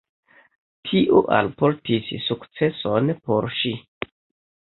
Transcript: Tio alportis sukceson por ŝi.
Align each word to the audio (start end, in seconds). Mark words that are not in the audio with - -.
Tio 0.87 1.19
alportis 1.39 2.09
sukceson 2.29 3.13
por 3.29 3.49
ŝi. 3.59 3.75